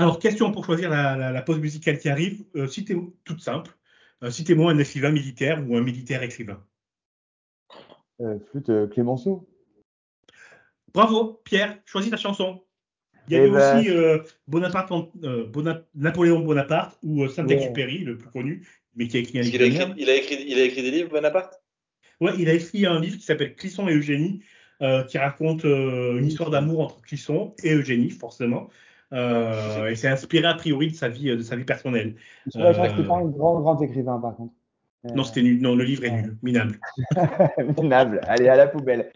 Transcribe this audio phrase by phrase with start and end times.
[0.00, 2.42] Alors, question pour choisir la, pause musicale qui arrive.
[2.56, 3.70] Euh, citez, toute simple.
[4.22, 6.64] Euh, citez-moi un écrivain militaire ou un militaire écrivain.
[8.22, 9.46] Euh, flûte Clémenceau.
[10.94, 11.78] Bravo, Pierre.
[11.84, 12.62] Choisis ta chanson.
[13.28, 14.90] Il y avait eh ben, aussi Bonaparte,
[15.94, 19.54] Napoléon Bonaparte ou Saint-Exupéry, le plus connu, mais qui a écrit un livre.
[19.54, 21.62] Il a écrit, il, a écrit, il a écrit des livres, Bonaparte?
[22.20, 24.40] Ouais, il a écrit un livre qui s'appelle Clisson et Eugénie,
[25.08, 28.70] qui raconte une histoire d'amour entre Clisson et Eugénie, forcément.
[29.12, 32.14] Euh, et c'est inspiré a priori de sa vie, de sa vie personnelle.
[32.46, 34.54] Je crois que c'était pas un grand, grand écrivain par contre.
[35.14, 35.60] Non, c'était nul.
[35.62, 36.78] Non, le livre est nul, minable.
[37.78, 38.20] minable.
[38.26, 39.12] Allez, à la poubelle.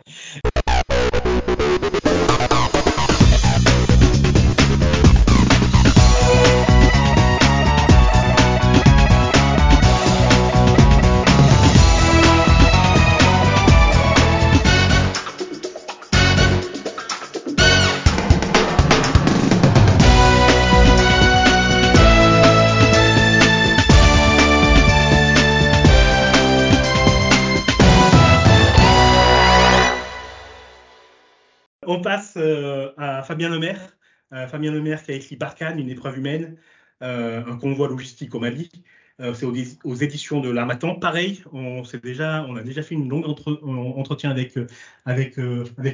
[32.37, 33.97] Euh, à Fabien Lemaire.
[34.33, 36.57] Euh, Fabien Lemaire qui a écrit Barkhane, une épreuve humaine,
[37.03, 38.71] euh, un convoi logistique au Mali.
[39.19, 40.97] c'est aux, éditions de l'Armatan.
[40.97, 44.55] Pareil, on, on a déjà fait une longue entretien avec,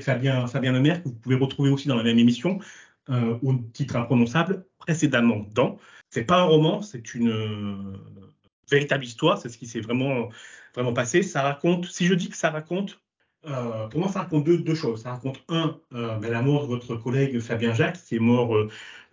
[0.02, 2.60] Fabien Lemaire, que vous pouvez retrouver aussi dans la même émission,
[3.08, 5.78] au titre imprononçable, précédemment dans.
[6.08, 7.98] C'est pas un roman, c'est une
[8.70, 10.30] véritable histoire, c'est ce qui s'est vraiment,
[10.74, 11.22] vraiment passé.
[11.22, 12.98] Ça raconte, si je dis que ça raconte
[13.46, 15.02] euh, pour moi, ça raconte deux, choses.
[15.02, 18.54] Ça raconte, un, euh, ben, la mort de votre collègue Fabien Jacques, qui est mort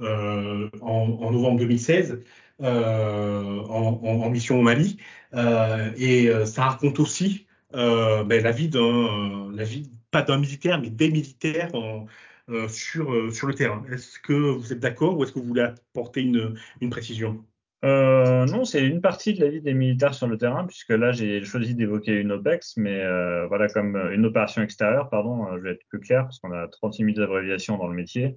[0.02, 2.20] euh, en, novembre 2016
[2.60, 4.98] en, mission au Mali.
[5.34, 9.52] et ça raconte aussi ben, la vie d'un,
[10.12, 11.72] pas d'un militaire, mais des militaires
[12.68, 13.84] sur le terrain.
[13.92, 17.46] Est-ce que vous êtes d'accord ou est-ce que vous voulez apporter une précision?
[17.86, 21.12] Euh, non, c'est une partie de la vie des militaires sur le terrain, puisque là,
[21.12, 25.62] j'ai choisi d'évoquer une OPEX, mais euh, voilà, comme euh, une opération extérieure, pardon, je
[25.62, 28.36] vais être plus clair, parce qu'on a 36 000 abréviations dans le métier.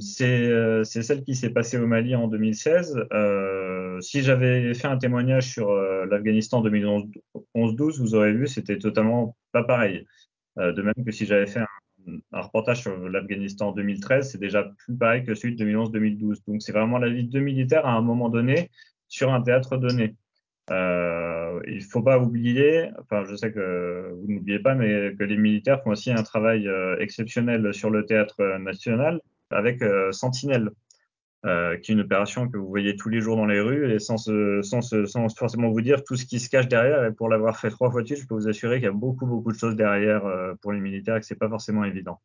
[0.00, 3.06] c'est celle qui s'est passée au Mali en 2016.
[4.00, 10.06] si j'avais fait un témoignage sur l'Afghanistan 2011-12, vous aurez vu, c'était totalement pas pareil.
[10.56, 11.66] de même que si j'avais fait un
[12.32, 16.42] un reportage sur l'Afghanistan en 2013, c'est déjà plus pareil que celui de 2011-2012.
[16.46, 18.70] Donc c'est vraiment la vie de militaires à un moment donné
[19.08, 20.16] sur un théâtre donné.
[20.70, 25.24] Euh, il ne faut pas oublier, enfin je sais que vous n'oubliez pas, mais que
[25.24, 30.70] les militaires font aussi un travail euh, exceptionnel sur le théâtre national avec euh, Sentinelle.
[31.46, 33.98] Euh, qui est une opération que vous voyez tous les jours dans les rues et
[33.98, 37.04] sans, sans, sans forcément vous dire tout ce qui se cache derrière.
[37.06, 39.24] Et pour l'avoir fait trois fois dessus, je peux vous assurer qu'il y a beaucoup,
[39.24, 42.20] beaucoup de choses derrière euh, pour les militaires et que c'est pas forcément évident.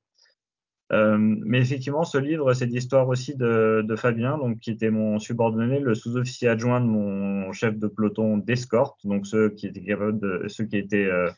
[0.92, 5.18] Euh, mais effectivement, ce livre, c'est l'histoire aussi de, de, Fabien, donc qui était mon
[5.18, 10.46] subordonné, le sous-officier adjoint de mon chef de peloton d'escorte, donc ceux qui étaient de,
[10.48, 11.30] ceux qui étaient, euh,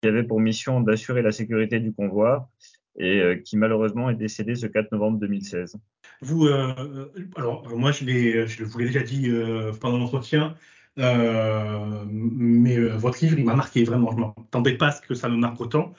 [0.00, 2.48] qui avaient pour mission d'assurer la sécurité du convoi
[2.96, 5.76] et euh, qui malheureusement est décédé ce 4 novembre 2016.
[6.20, 10.56] Vous, euh, alors moi je, vous l'ai déjà dit euh, pendant l'entretien,
[10.96, 14.10] mais votre livre il m'a marqué vraiment.
[14.12, 15.94] Je ne m'attendais pas à ce que ça me marque autant.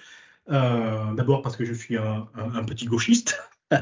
[0.47, 2.27] D'abord parce que je suis un,
[2.65, 3.41] petit gauchiste.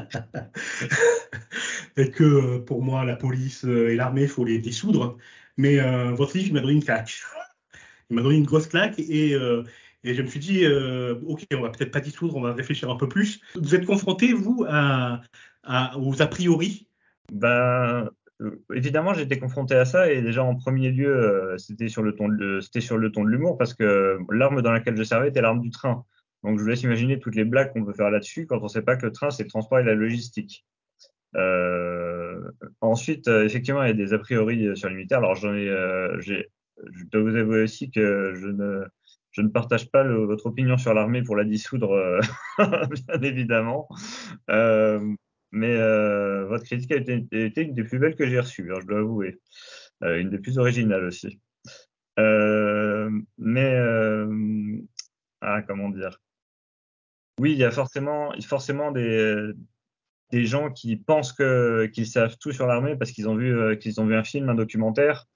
[1.96, 5.16] et que pour moi la police et l'armée il faut les dissoudre.
[5.56, 5.78] Mais
[6.12, 7.12] votre livre il m'a donné une claque.
[8.10, 9.34] Il m'a donné une grosse claque et
[10.04, 12.90] et je me suis dit, euh, OK, on va peut-être pas dissoudre, on va réfléchir
[12.90, 13.40] un peu plus.
[13.54, 15.22] Vous êtes confronté, vous, à,
[15.96, 16.88] aux a priori?
[17.32, 18.10] Ben,
[18.42, 22.14] euh, Évidemment, j'étais confronté à ça et déjà en premier lieu, euh, c'était sur le
[22.14, 26.04] ton de, l'humour parce que l'arme dans laquelle je servais était l'arme du train.
[26.42, 28.68] Donc, je vous laisse imaginer toutes les blagues qu'on peut faire là-dessus quand on ne
[28.68, 30.66] sait pas que le train, c'est le transport et la logistique.
[32.80, 35.18] ensuite, effectivement, il y a des a priori sur les militaires.
[35.18, 35.70] Alors, j'en ai,
[36.92, 41.36] je dois vous avouer aussi que je ne, partage pas votre opinion sur l'armée pour
[41.36, 42.20] la dissoudre, euh,
[42.58, 43.88] bien évidemment.
[44.50, 45.14] Euh,
[45.54, 48.86] mais euh, votre critique a été, une des plus belles que j'ai reçues, hein, je
[48.86, 49.40] dois avouer.
[50.02, 51.40] une des plus originales aussi.
[52.16, 53.76] mais,
[55.40, 56.20] ah, comment dire?
[57.40, 59.50] Oui, il y a forcément, forcément des,
[60.30, 64.06] des gens qui pensent qu'ils savent tout sur l'armée parce qu'ils ont, vu, qu'ils ont
[64.06, 65.26] vu un film, un documentaire,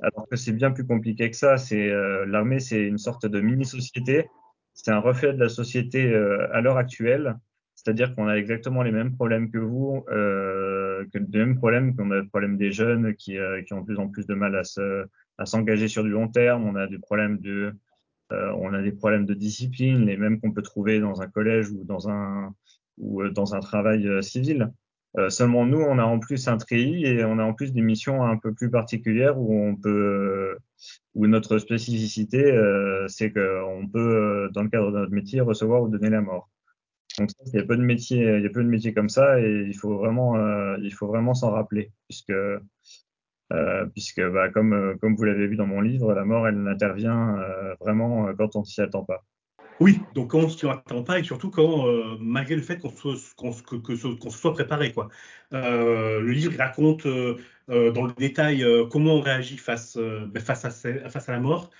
[0.00, 1.58] alors que c'est bien plus compliqué que ça.
[1.58, 4.28] C'est euh, l'armée, c'est une sorte de mini-société.
[4.74, 7.36] C'est un reflet de la société euh, à l'heure actuelle.
[7.84, 12.10] C'est-à-dire qu'on a exactement les mêmes problèmes que vous, euh, que les mêmes problèmes qu'on
[12.10, 14.56] a le problème des jeunes qui, euh, qui ont de plus en plus de mal
[14.56, 15.04] à se,
[15.36, 16.64] à s'engager sur du long terme.
[16.64, 17.74] On a des problèmes de,
[18.32, 21.70] euh, on a des problèmes de discipline, les mêmes qu'on peut trouver dans un collège
[21.70, 22.54] ou dans un
[22.96, 24.70] ou dans un travail civil.
[25.16, 27.82] Euh, seulement nous, on a en plus un treillis et on a en plus des
[27.82, 30.56] missions un peu plus particulières où on peut,
[31.14, 35.88] où notre spécificité, euh, c'est qu'on peut, dans le cadre de notre métier, recevoir ou
[35.88, 36.50] donner la mort.
[37.18, 39.40] Donc il y a peu de métiers, il y a peu de métiers comme ça
[39.40, 42.32] et il faut vraiment, euh, il faut vraiment s'en rappeler puisque
[43.52, 46.60] euh, puisque bah, comme, euh, comme vous l'avez vu dans mon livre, la mort, elle
[46.60, 47.36] n'intervient
[47.80, 49.24] vraiment quand on s'y attend pas.
[49.80, 51.86] Oui, donc quand on s'y attend pas et surtout quand,
[52.20, 54.92] malgré le fait qu'on se, qu'on, soit préparé.
[54.92, 55.08] Quoi.
[55.50, 61.70] le livre raconte dans le détail comment on réagit face, ben, face à la mort.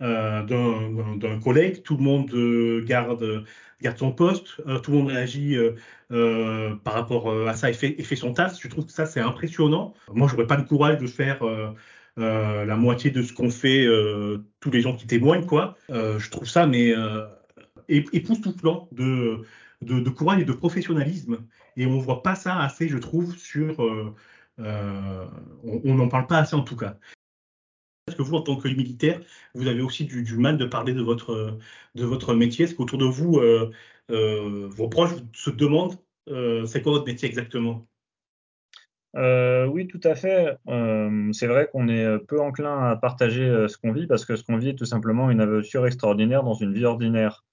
[0.00, 3.44] D'un collègue, tout le monde garde
[3.84, 5.72] garde son poste, euh, tout le monde réagit euh,
[6.10, 8.60] euh, par rapport à ça et fait, et fait, son taf.
[8.60, 9.94] Je trouve que ça, c'est impressionnant.
[10.12, 11.40] Moi, j'aurais pas le courage de faire
[12.16, 13.86] la moitié de ce qu'ont fait
[14.60, 15.76] tous les gens qui témoignent, quoi.
[15.90, 16.94] je trouve ça, mais
[17.88, 19.42] époustouflant de,
[19.82, 21.38] de, de, courage et de professionnalisme.
[21.76, 23.80] Et on voit pas ça assez, je trouve, sur.
[24.58, 26.96] on n'en parle pas assez en tout cas.
[28.06, 29.18] Est-ce que vous, en tant que militaire,
[29.54, 31.58] vous avez aussi du, mal de parler de votre,
[31.94, 32.66] de votre métier?
[32.66, 33.70] Est-ce qu'autour de vous, euh,
[34.10, 35.96] euh, vos proches se demandent
[36.28, 37.86] euh, c'est quoi votre métier exactement?
[39.14, 40.58] Oui, tout à fait.
[41.32, 44.58] c'est vrai qu'on est peu enclin à partager ce qu'on vit parce que ce qu'on
[44.58, 47.44] vit est tout simplement une aventure extraordinaire dans une vie ordinaire.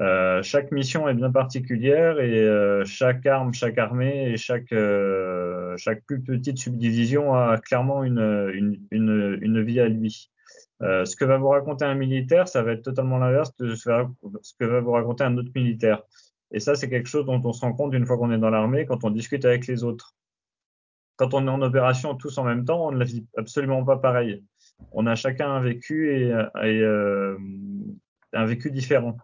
[0.00, 5.76] Euh, chaque mission est bien particulière et euh, chaque arme, chaque armée et chaque, euh,
[5.76, 10.30] chaque plus petite subdivision a clairement une, une, une, une vie à lui.
[10.80, 14.64] ce que va vous raconter un militaire, ça va être totalement l'inverse de ce que
[14.64, 16.02] va vous raconter un autre militaire.
[16.52, 18.50] Et ça, c'est quelque chose dont on se rend compte une fois qu'on est dans
[18.50, 20.14] l'armée, quand on discute avec les autres.
[21.16, 23.96] Quand on est en opération tous en même temps, on ne la vit absolument pas
[23.96, 24.44] pareil.
[24.92, 26.28] On a chacun un vécu et,
[26.62, 26.84] et
[28.32, 29.16] un vécu différent.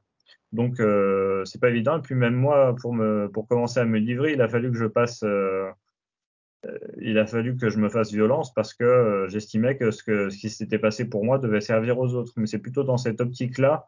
[0.54, 1.98] Donc, euh, c'est pas évident.
[1.98, 4.78] Et puis, même moi, pour, me, pour commencer à me livrer, il a fallu que
[4.78, 5.24] je passe.
[5.24, 5.68] Euh,
[6.64, 10.48] euh, il a fallu que je me fasse violence parce que j'estimais que ce, qui
[10.48, 12.32] s'était passé pour moi devait servir aux autres.
[12.36, 13.84] Mais c'est plutôt dans cette optique-là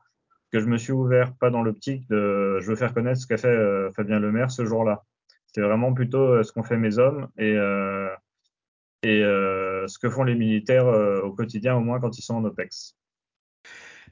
[0.53, 3.37] que je me suis ouvert, pas dans l'optique de je veux faire connaître ce qu'a
[3.37, 5.05] fait Fabien Lemaire ce jour-là.
[5.47, 7.55] C'est vraiment plutôt ce qu'ont fait mes hommes et
[9.05, 12.97] ce que font les militaires au quotidien, au moins quand ils sont en OPEX.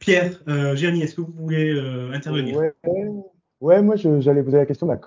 [0.00, 2.58] Pierre, euh, est-ce que vous voulez euh, intervenir?
[3.60, 4.98] Ouais, moi j'allais poser la question bah,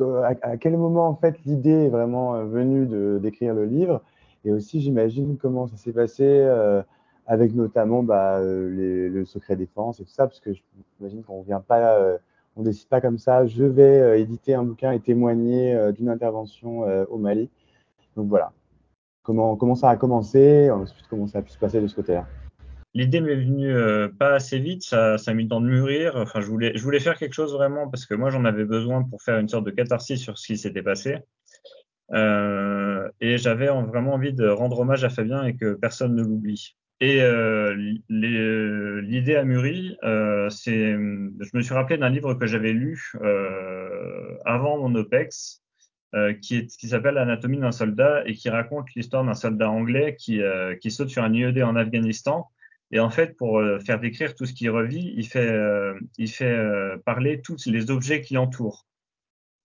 [0.42, 2.88] à, quel moment en fait l'idée est vraiment euh, venue
[3.20, 4.02] d'écrire le livre?
[4.46, 6.82] Et aussi j'imagine comment ça s'est passé euh,
[7.28, 10.52] avec notamment bah, le secret défense et tout ça parce que
[10.98, 12.18] j'imagine qu'on vient pas,
[12.56, 13.46] on décide pas comme ça.
[13.46, 16.80] Je vais éditer un bouquin et témoigner d'une intervention
[17.10, 17.50] au Mali.
[18.16, 18.54] Donc voilà,
[19.24, 22.26] comment comment ça a commencé, ensuite comment ça a pu se passer de ce côté-là?
[22.98, 26.16] L'idée m'est venue euh, pas assez vite, ça, a mis le temps de mûrir.
[26.16, 29.38] Enfin, je voulais, faire quelque chose vraiment parce que moi, j'en avais besoin pour faire
[29.38, 31.18] une sorte de catharsis sur ce qui s'était passé.
[32.14, 36.76] Euh, et j'avais vraiment envie de rendre hommage à Fabien et que personne ne l'oublie.
[37.00, 37.76] Et euh,
[38.10, 39.96] l'idée a mûri.
[40.50, 43.12] C'est, je me suis rappelé d'un livre que j'avais lu
[44.44, 45.62] avant mon OPEX,
[46.42, 50.42] qui s'appelle Anatomie d'un soldat et qui raconte l'histoire d'un soldat anglais qui,
[50.82, 52.50] qui saute sur un IED en Afghanistan
[52.92, 56.00] et en fait, pour euh, faire décrire tout ce qui revit, il fait, euh,
[56.42, 58.86] euh, parler tous les objets qui l'entourent.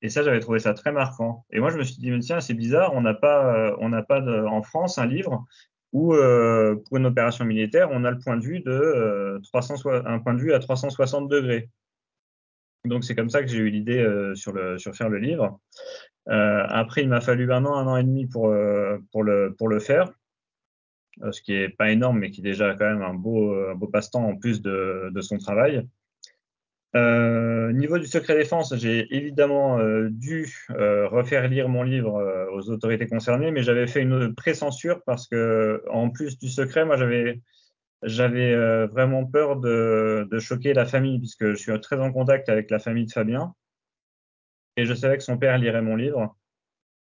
[0.02, 1.46] Et ça, j'avais trouvé ça très marquant.
[1.52, 4.98] Et moi, je me suis dit, mais tiens, c'est bizarre, on n'a pas, en France
[4.98, 5.46] un livre
[5.92, 10.34] où, pour une opération militaire, on a le point de vue de 300, un point
[10.34, 11.70] de vue à 360 degrés.
[12.84, 14.04] Donc, c'est comme ça que j'ai eu l'idée
[14.34, 15.60] sur, le, sur faire le livre.
[16.26, 20.10] après, il m'a fallu un an, un an et demi pour le faire.
[21.22, 23.86] Euh, ce qui est pas énorme, mais qui est déjà quand même un beau, beau
[23.86, 25.86] passe-temps en plus de, son travail.
[26.94, 32.70] Euh, niveau du secret défense, j'ai évidemment euh, dû euh, refaire lire mon livre aux
[32.70, 37.40] autorités concernées, mais j'avais fait une pré-censure parce que, en plus du secret, moi j'avais
[38.02, 38.56] j'avais
[38.88, 42.80] vraiment peur de, de, choquer la famille puisque je suis très en contact avec la
[42.80, 43.54] famille de Fabien
[44.76, 46.36] et je savais que son père lirait mon livre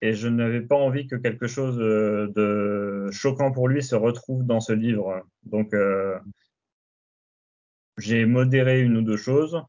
[0.01, 4.59] et je n'avais pas envie que quelque chose de choquant pour lui se retrouve dans
[4.59, 5.23] ce livre.
[5.43, 6.17] Donc, euh,
[7.97, 9.61] j'ai modéré une ou deux choses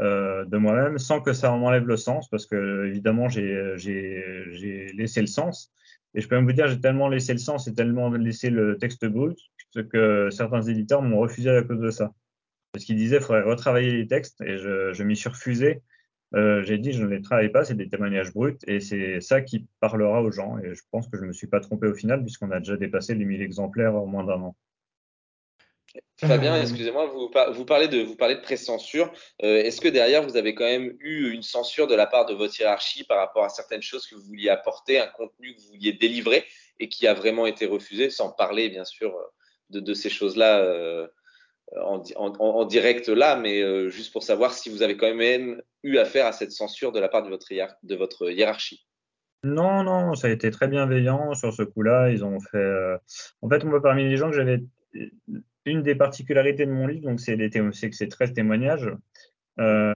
[0.00, 3.76] euh, de moi-même sans que ça en enlève le sens, parce que évidemment, j'ai
[4.94, 5.72] laissé le sens.
[6.14, 8.76] Et je peux même vous dire, j'ai tellement laissé le sens et tellement laissé le
[8.76, 9.38] texte brut
[9.90, 12.12] que certains éditeurs m'ont refusé à cause de ça.
[12.72, 15.82] Parce qu'ils disaient qu'il faudrait retravailler les textes et je, je m'y suis refusé
[16.34, 19.40] euh, j'ai dit je ne les travaille pas, c'est des témoignages bruts et c'est ça
[19.40, 20.58] qui parlera aux gens.
[20.58, 22.76] Et je pense que je ne me suis pas trompé au final puisqu'on a déjà
[22.76, 24.56] dépassé les 1000 exemplaires en moins d'un an.
[26.16, 29.12] Fabien, excusez-moi, vous, parlez de, pré-censure.
[29.40, 32.58] Est-ce que derrière, vous avez quand même eu une censure de la part de votre
[32.58, 35.92] hiérarchie par rapport à certaines choses que vous vouliez apporter, un contenu que vous vouliez
[35.92, 36.44] délivrer
[36.78, 39.14] et qui a vraiment été refusé, sans parler bien sûr
[39.70, 41.08] de, de ces choses-là euh,
[41.76, 45.98] en, en, direct là, mais euh, juste pour savoir si vous avez quand même eu
[45.98, 48.86] affaire à cette censure de la part de votre, hiérarchie.
[49.44, 52.10] Non, non, ça a été très bienveillant sur ce coup-là.
[52.10, 52.58] Ils ont fait.
[52.58, 52.96] Euh...
[53.40, 54.62] En fait, moi, parmi les gens que j'avais,
[55.64, 58.90] une des particularités de mon livre, donc c'est que c'est 13 témoignages.
[59.60, 59.92] Euh,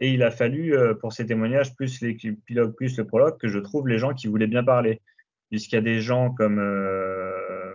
[0.00, 3.58] et il a fallu, euh, pour ces témoignages, plus l'épilogue, plus le prologue, que je
[3.58, 5.00] trouve les gens qui voulaient bien parler.
[5.50, 7.72] Puisqu'il y a des gens comme euh,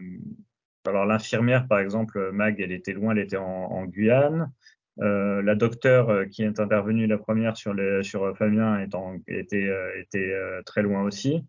[0.86, 4.52] alors l'infirmière, par exemple, Mag, elle était loin, elle était en, en Guyane.
[5.00, 9.18] Euh, la docteure euh, qui est intervenue la première sur, les, sur Fabien est en,
[9.28, 11.44] était, euh, était euh, très loin aussi.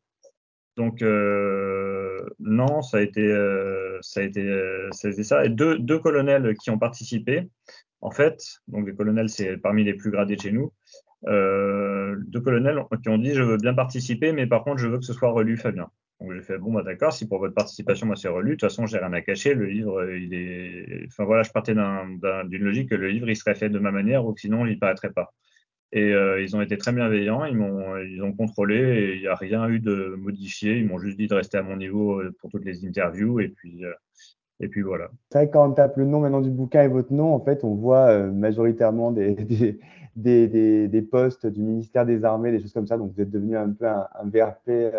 [0.76, 3.29] Donc euh, non, ça a été,
[4.00, 5.45] ça a été, ça a ça.
[5.45, 7.49] Et deux, deux colonels qui ont participé,
[8.00, 10.73] en fait, donc les colonels, c'est parmi les plus gradés de chez nous.
[11.26, 14.99] Euh, deux colonels qui ont dit je veux bien participer, mais par contre je veux
[14.99, 15.91] que ce soit relu, Fabien.
[16.21, 18.68] Donc j'ai fait bon bah d'accord, si pour votre participation moi c'est relu, de toute
[18.68, 22.44] façon j'ai rien à cacher, le livre il est, enfin voilà, je partais d'une un,
[22.50, 25.12] logique que le livre il serait fait de ma manière ou que sinon il paraîtrait
[25.12, 25.33] pas.
[25.92, 29.37] Et euh, ils ont été très bienveillants, ils m'ont, ils ont contrôlé il n'y a
[29.37, 30.78] rien eu de modifié.
[30.78, 33.49] Ils m'ont juste dit de rester à mon niveau euh, pour toutes les interviews et
[33.49, 33.92] puis euh,
[34.61, 35.11] et puis voilà.
[35.30, 37.40] C'est vrai que quand on tape le nom maintenant du bouquin et votre nom, en
[37.40, 39.35] fait, on voit euh, majoritairement des,
[40.16, 42.97] des, des, des, postes du ministère des Armées, des choses comme ça.
[42.97, 44.94] Donc vous êtes devenu un peu un, un VRP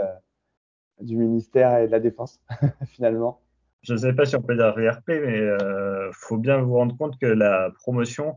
[1.01, 2.39] du ministère et de la Défense,
[2.87, 3.41] finalement
[3.81, 6.97] Je ne sais pas si on peut dire VRP, mais euh, faut bien vous rendre
[6.97, 8.35] compte que la promotion,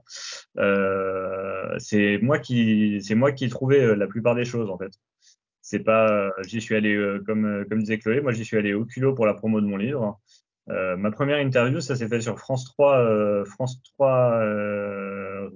[0.58, 4.92] euh, c'est moi qui c'est moi qui trouvais euh, la plupart des choses en fait.
[5.60, 8.84] C'est pas, j'y suis allé euh, comme comme disait Chloé, moi j'y suis allé au
[8.84, 10.18] culot pour la promo de mon livre.
[10.70, 15.50] Euh, ma première interview, ça s'est fait sur France 3, euh, France 3 euh,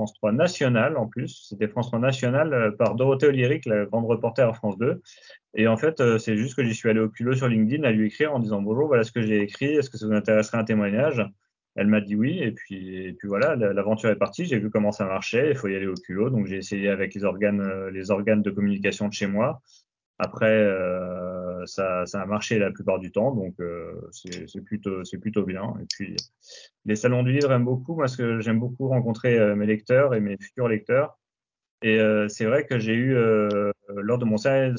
[0.00, 1.46] France 3 nationale en plus.
[1.50, 5.02] C'était France 3 nationale euh, par Dorothée Oliéric, la grande reporter à France 2.
[5.54, 7.90] Et en fait, euh, c'est juste que j'y suis allé au culot sur LinkedIn à
[7.90, 10.56] lui écrire en disant bonjour, voilà ce que j'ai écrit, est-ce que ça vous intéresserait
[10.56, 11.22] un témoignage?
[11.76, 14.46] Elle m'a dit oui, et puis, et puis voilà, l'aventure est partie.
[14.46, 16.30] J'ai vu comment ça marchait, il faut y aller au culot.
[16.30, 19.60] Donc j'ai essayé avec les organes, euh, les organes de communication de chez moi.
[20.22, 25.44] Après, euh, ça, ça, a marché la plupart du temps, donc euh, c'est plutôt, plutôt
[25.44, 25.74] bien.
[25.80, 26.14] Et puis,
[26.84, 30.20] les salons du livre aiment beaucoup, parce que j'aime beaucoup rencontrer euh, mes lecteurs et
[30.20, 31.18] mes futurs lecteurs.
[31.82, 34.36] Et euh, c'est vrai que j'ai eu, euh, lors de mon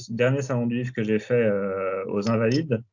[0.09, 2.83] dernier salon du livre que j'ai fait euh, aux Invalides,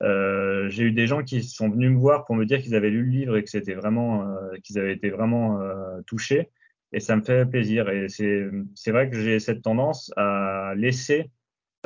[0.00, 3.04] j'ai eu des gens qui sont venus me voir pour me dire qu'ils avaient lu
[3.04, 4.26] le livre et que c'était vraiment,
[4.64, 5.60] qu'ils avaient été vraiment
[6.06, 6.50] touchés.
[6.92, 7.88] Et ça me fait plaisir.
[7.88, 11.30] Et c'est vrai que j'ai cette tendance à laisser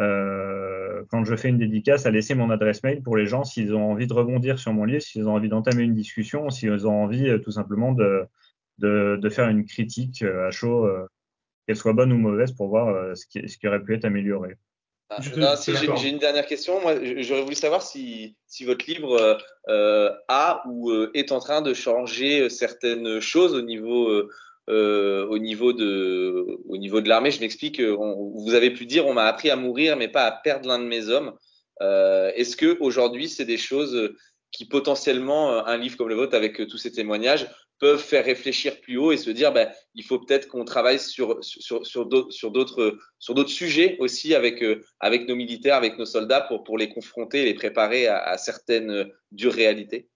[0.00, 3.74] euh, quand je fais une dédicace, à laisser mon adresse mail pour les gens s'ils
[3.74, 7.02] ont envie de rebondir sur mon livre, s'ils ont envie d'entamer une discussion, s'ils ont
[7.04, 8.24] envie euh, tout simplement de,
[8.78, 11.06] de, de, faire une critique euh, à chaud, euh,
[11.66, 14.56] qu'elle soit bonne ou mauvaise, pour voir ce, qui, ce qui aurait pu être amélioré.
[15.08, 15.22] Ah,
[15.56, 16.80] si j'ai une dernière question.
[16.80, 19.38] Moi, j'aurais voulu savoir si, si votre livre
[19.68, 24.28] euh, a ou est en train de changer certaines choses au niveau
[24.68, 27.30] euh, au niveau de au niveau de l'armée.
[27.30, 27.80] Je m'explique.
[27.80, 30.84] Vous avez pu dire on m'a appris à mourir, mais pas à perdre l'un de
[30.84, 31.32] mes hommes.
[31.82, 34.14] Euh, Est-ce que aujourd'hui c'est des choses
[34.50, 37.46] qui potentiellement un livre comme le vôtre avec tous ces témoignages
[37.78, 41.38] peuvent faire réfléchir plus haut et se dire ben, il faut peut-être qu'on travaille sur
[41.42, 44.64] sur sur d'autres sur d'autres sur d'autres sujets aussi avec
[44.98, 48.38] avec nos militaires avec nos soldats pour pour les confronter et les préparer à, à
[48.38, 50.08] certaines dures réalités?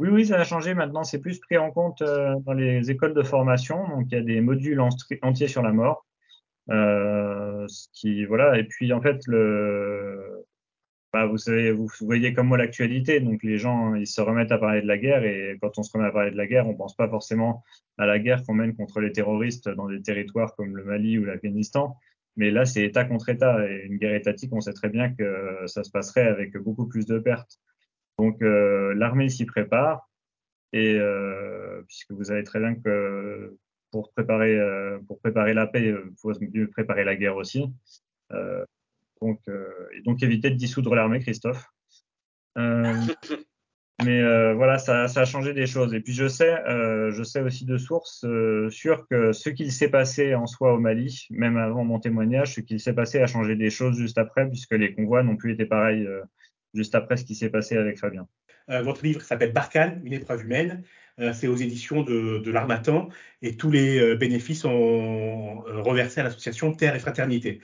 [0.00, 0.74] Oui, oui, ça a changé.
[0.74, 3.88] Maintenant, c'est plus pris en compte euh, dans les écoles de formation.
[3.88, 6.06] Donc, il y a des modules entiers sur la mort.
[6.70, 8.58] Euh, ce qui, voilà.
[8.58, 10.44] Et puis, en fait, le,
[11.12, 13.20] bah, vous savez, vous voyez comme moi l'actualité.
[13.20, 15.24] Donc, les gens, ils se remettent à parler de la guerre.
[15.24, 17.62] Et quand on se remet à parler de la guerre, on pense pas forcément
[17.96, 21.24] à la guerre qu'on mène contre les terroristes dans des territoires comme le Mali ou
[21.24, 21.96] l'Afghanistan.
[22.36, 23.64] Mais là, c'est État contre État.
[23.70, 27.06] Et une guerre étatique, on sait très bien que ça se passerait avec beaucoup plus
[27.06, 27.60] de pertes.
[28.18, 30.08] Donc euh, l'armée s'y prépare
[30.72, 33.56] et euh, puisque vous savez très bien que
[33.90, 37.66] pour préparer euh, pour préparer la paix, il faut mieux préparer la guerre aussi.
[39.20, 41.66] donc et donc éviter de dissoudre l'armée, Christophe.
[44.02, 45.94] Mais euh, voilà, ça, ça, a changé des choses.
[45.94, 49.70] Et puis je sais, euh, je sais aussi de sources euh, sûres que ce qu'il
[49.70, 53.26] s'est passé en soi au Mali, même avant mon témoignage, ce qu'il s'est passé a
[53.26, 56.08] changé des choses juste après, puisque les convois n'ont plus été pareils
[56.74, 58.26] juste après ce qui s'est passé avec Fabien.
[58.70, 60.82] Euh, votre livre s'appelle Barkhane, une épreuve humaine.
[61.20, 63.08] Euh, c'est aux éditions de, l'Armatan
[63.40, 67.60] et tous les euh, bénéfices sont reversés à l'association Terre et Fraternité.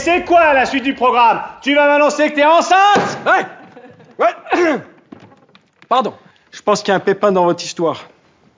[0.00, 1.42] C'est quoi la suite du programme?
[1.62, 3.18] Tu vas m'annoncer que t'es enceinte?
[3.26, 3.46] Ouais
[4.18, 4.34] Ouais
[5.88, 6.14] Pardon,
[6.50, 8.04] je pense qu'il y a un pépin dans votre histoire.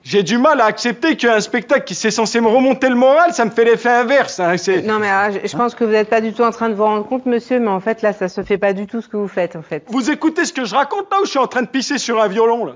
[0.03, 3.45] J'ai du mal à accepter qu'un spectacle qui s'est censé me remonter le moral, ça
[3.45, 4.39] me fait l'effet inverse.
[4.41, 6.73] Hein, non mais ah, je, pense que vous n'êtes pas du tout en train de
[6.73, 9.07] vous rendre compte, monsieur, mais en fait là, ça se fait pas du tout ce
[9.07, 9.85] que vous faites, en fait.
[9.87, 12.21] Vous écoutez ce que je raconte là ou je suis en train de pisser sur
[12.21, 12.73] un violon là?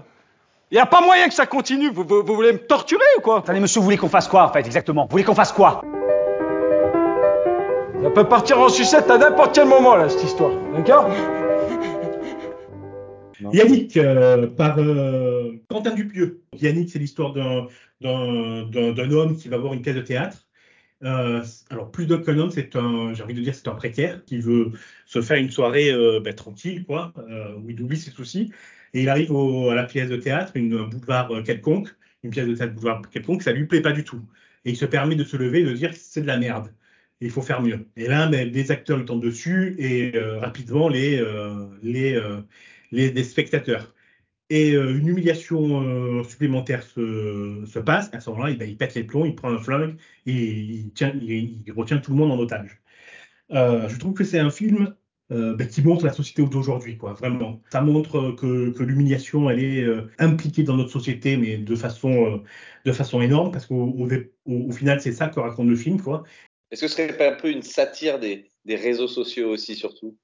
[0.72, 1.90] Il n'y a pas moyen que ça continue.
[1.90, 3.40] Vous, vous, voulez me torturer ou quoi?
[3.40, 5.04] Attendez, monsieur, vous voulez qu'on fasse quoi en fait exactement?
[5.04, 5.82] Vous voulez qu'on fasse quoi?
[8.08, 10.54] Ça peut partir en sucette à n'importe quel moment, là, cette histoire.
[10.74, 11.12] D'accord?
[13.52, 16.42] Yannick, euh, par euh, Quentin Dupieux.
[16.54, 17.68] Yannick, c'est l'histoire d'un
[19.12, 20.48] homme qui va voir une pièce de théâtre.
[21.04, 24.24] Euh, alors, plus d'homme qu'un homme, c'est un, j'ai envie de dire, c'est un précaire
[24.24, 24.72] qui veut
[25.06, 25.92] se faire une soirée
[26.24, 27.12] ben, tranquille, quoi,
[27.62, 28.54] où il oublie ses soucis.
[28.94, 31.90] Et il arrive à la pièce de théâtre, une boulevard quelconque,
[32.24, 34.22] une pièce de théâtre boulevard quelconque, ça lui plaît pas du tout.
[34.64, 36.70] Et il se permet de se lever et de dire c'est de la merde
[37.22, 37.88] il faut faire mieux.
[37.96, 42.42] Et là, ben, les acteurs ils tombent dessus et euh, rapidement les, euh, euh,
[42.92, 43.94] les, les, spectateurs.
[44.50, 48.10] Et une humiliation supplémentaire se, se, passe.
[48.14, 51.14] À ce moment-là, ben, il pète les plombs, il prend un flingue et il, tient,
[51.22, 52.82] il, retient tout le monde en otage.
[53.50, 54.96] je trouve que c'est un film
[55.30, 57.12] ben, qui montre la société d'aujourd'hui, quoi.
[57.14, 59.86] Vraiment, ça montre que, que l'humiliation, elle est
[60.18, 62.42] impliquée dans notre société, mais de façon,
[62.86, 64.08] de façon énorme, parce qu'au au,
[64.46, 66.24] au, final, c'est ça que raconte le film, quoi.
[66.72, 70.18] Est-ce que ce serait pas un peu une satire des, des réseaux sociaux aussi, surtout?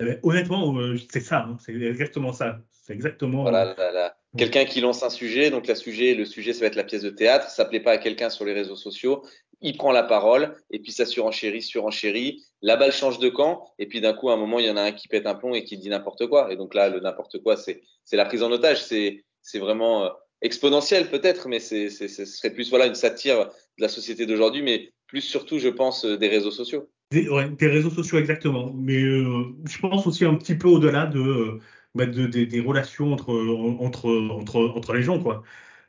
[0.00, 1.56] Eh ben, Honnêtement, euh, c'est ça, hein.
[1.64, 2.60] c'est exactement ça.
[2.70, 3.42] C'est exactement.
[3.42, 6.76] Voilà, euh, quelqu'un qui lance un sujet, donc la sujet, le sujet, ça va être
[6.76, 9.24] la pièce de théâtre, ça plaît pas à quelqu'un sur les réseaux sociaux,
[9.60, 13.86] il prend la parole, et puis ça surenchérit, surenchérit, la balle change de camp, et
[13.86, 15.54] puis d'un coup, à un moment, il y en a un qui pète un plomb
[15.54, 16.52] et qui dit n'importe quoi.
[16.52, 19.24] Et donc là, le n'importe quoi, c'est la prise en otage, c'est
[19.58, 20.08] vraiment euh,
[20.40, 24.92] exponentiel peut-être, mais c'est ce serait plus voilà une satire de la société d'aujourd'hui, mais
[25.08, 26.88] plus surtout, je pense, euh, des réseaux sociaux.
[27.10, 27.26] Des,
[27.62, 28.72] réseaux sociaux, exactement.
[28.76, 31.60] Mais euh, je pense aussi un petit peu au-delà de, euh,
[31.94, 33.32] bah, des relations entre,
[33.80, 35.42] entre, entre, entre les gens, quoi.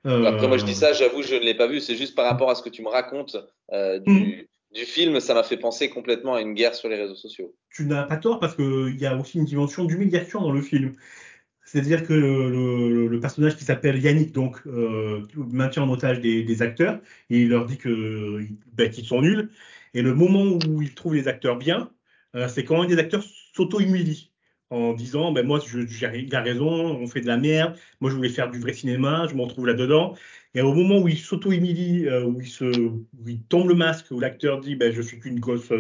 [0.06, 1.82] Après, moi, je dis ça, j'avoue, je ne l'ai pas vu.
[1.82, 3.36] C'est juste par rapport à ce que tu me racontes
[3.74, 4.46] du, mm.
[4.74, 7.54] du, film, ça m'a fait penser complètement à une guerre sur les réseaux sociaux.
[7.70, 10.96] Tu n'as pas tort parce qu'il y a aussi une dimension d'humiliation dans le film.
[11.72, 17.42] C'est-à-dire que le, personnage qui s'appelle Yannick donc euh, maintient en otage des, acteurs et
[17.42, 19.52] il leur dit que ben, qu'ils sont nuls.
[19.94, 21.92] Et le moment où il trouve les acteurs bien,
[22.36, 24.32] euh, c'est quand des acteurs s'auto-humilient
[24.72, 25.82] en disant ben moi je,
[26.16, 29.28] il a raison, on fait de la merde, moi je voulais faire du vrai cinéma,
[29.30, 30.16] je m'en trouve là-dedans.
[30.56, 34.60] Et au moment où il s'auto-humilie, euh, où où il tombe le masque, où l'acteur
[34.60, 35.72] dit ben je suis qu'une grosse,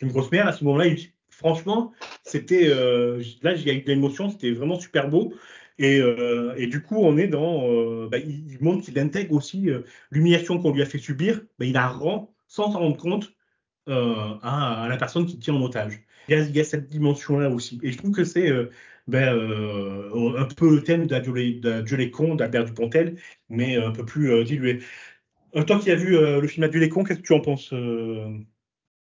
[0.00, 1.92] une grosse merde, à ce moment-là il dit franchement,
[2.22, 5.34] c'était euh, là, il y eu de l'émotion, c'était vraiment super beau.
[5.78, 7.68] Et, euh, du coup, on est dans.
[7.68, 9.68] Euh, bah, il montre qu'il intègre aussi
[10.10, 11.42] l'humiliation qu'on lui a fait subir.
[11.58, 13.32] Bah, il la rend sans s'en rendre compte
[13.86, 16.00] à, la personne qui tient en otage.
[16.28, 17.80] Il y a, cette dimension-là aussi.
[17.82, 18.50] Et je trouve que c'est
[19.08, 23.16] ben, un peu le thème d'Adieu con d'Albert Dupontel,
[23.48, 24.80] mais un peu plus dilué.
[25.66, 27.74] toi qui as vu le film Adieu les cons, qu'est-ce que tu en penses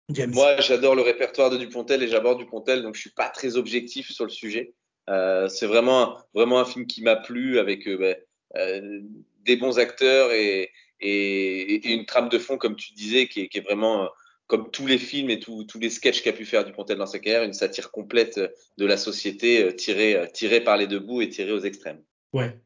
[0.10, 0.32] James.
[0.34, 4.10] Moi, j'adore le répertoire de Dupontel et j'aborde Dupontel, donc je suis pas très objectif
[4.10, 4.74] sur le sujet.
[5.10, 8.16] Euh, c'est vraiment, vraiment un film qui m'a plu avec euh, ben,
[8.58, 9.02] euh,
[9.44, 13.48] des bons acteurs et, et, et, une trame de fond, comme tu disais, qui est,
[13.48, 14.08] qui est vraiment euh,
[14.48, 17.44] comme tous les films et tous les sketchs qu'a pu faire Dupontel dans sa carrière,
[17.44, 18.40] une satire complète
[18.78, 22.02] de la société tirée, tirée par les deux bouts et tirée aux extrêmes.
[22.32, 22.58] Ouais.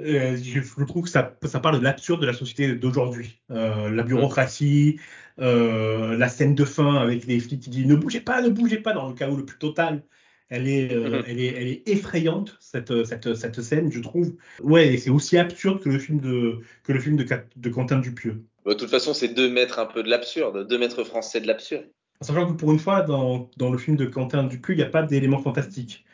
[0.00, 3.40] Euh, je trouve que ça, ça parle de l'absurde de la société d'aujourd'hui.
[3.50, 5.00] Euh, la bureaucratie,
[5.40, 8.78] euh, la scène de fin avec les flics qui disent ne bougez pas, ne bougez
[8.78, 10.02] pas dans le chaos le plus total
[10.50, 14.34] elle est, euh, elle est, elle est effrayante cette, cette, cette scène, je trouve.
[14.62, 18.44] Ouais, c'est aussi absurde que le film de que le film de, de Quentin Dupieux.
[18.64, 21.46] Bah, de toute façon, c'est deux mètres un peu de l'absurde, deux mètres français de
[21.46, 21.86] l'absurde.
[22.20, 24.88] Sachant que pour une fois, dans, dans le film de Quentin Dupieux, il n'y a
[24.88, 26.04] pas d'éléments fantastiques.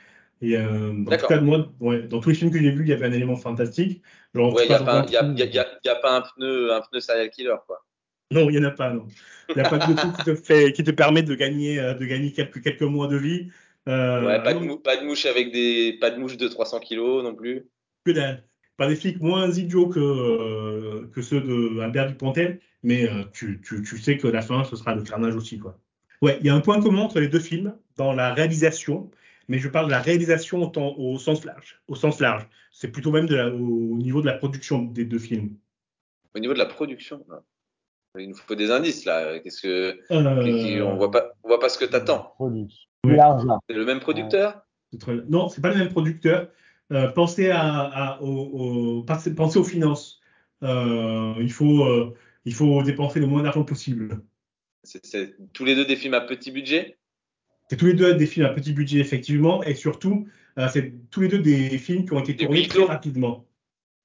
[0.42, 2.88] Et euh, en tout cas, moi, ouais, dans tous les films que j'ai vus, il
[2.88, 4.02] y avait un élément fantastique.
[4.34, 7.00] il n'y a, pas, y a, y a, y a pas un pneu, un pneu
[7.00, 7.84] serial killer, quoi.
[8.30, 9.06] Non, il n'y en a pas, non.
[9.50, 11.94] Il n'y a pas de truc qui te, fait, qui te permet de gagner, euh,
[11.94, 13.48] de gagner quelques, quelques mois de vie.
[13.88, 16.80] Euh, ouais, pas, de mou, pas, de mouche avec des, pas de mouche de 300
[16.80, 17.66] kilos non plus.
[18.04, 18.44] Que dalle.
[18.76, 23.82] Pas des flics moins idiots que, euh, que ceux de Albert Dupontel, mais tu, tu,
[23.82, 25.78] tu, sais que la fin, ce sera le carnage aussi, quoi.
[26.22, 29.10] Ouais, il y a un point commun entre les deux films dans la réalisation,
[29.48, 31.80] mais je parle de la réalisation au, au sens large.
[31.88, 32.48] Au sens large.
[32.72, 35.56] C'est plutôt même de la, au, niveau de la production des deux films.
[36.34, 37.24] Au niveau de la production
[38.18, 39.38] Il nous faut des indices là.
[39.38, 40.84] Qu'est-ce que euh...
[40.84, 42.34] on voit pas, on voit pas ce que t'attends.
[42.38, 44.66] C'est le même producteur?
[45.28, 46.48] Non, c'est pas le même producteur.
[46.92, 50.20] Euh, pensez à, à au, au, pensez aux finances.
[50.62, 54.20] Euh, il faut euh, il faut dépenser le moins d'argent possible.
[54.82, 56.98] C'est tous les deux des films à petit budget?
[57.68, 60.26] C'est tous les deux des films à petit budget, effectivement, et surtout,
[60.58, 63.46] euh, c'est tous les deux des films qui ont été tournés très rapidement.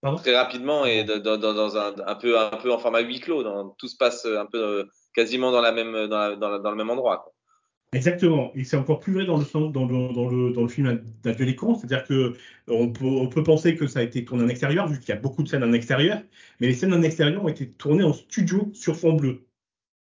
[0.02, 0.18] Pardon?
[0.18, 3.44] Très rapidement et dans, dans, dans un, un, peu, un peu en format huis clos.
[3.44, 6.72] Dans, tout se passe un peu euh, quasiment dans, la même, dans, la, dans, dans
[6.72, 7.18] le même endroit.
[7.18, 7.34] Quoi.
[7.92, 10.68] Exactement, et c'est encore plus vrai dans le sens dans le, dans le, dans le
[10.68, 12.34] film c'est-à-dire que
[12.68, 15.12] on peut, on peut penser que ça a été tourné en extérieur, vu qu'il y
[15.12, 16.22] a beaucoup de scènes en extérieur,
[16.60, 19.48] mais les scènes en extérieur ont été tournées en studio sur fond bleu,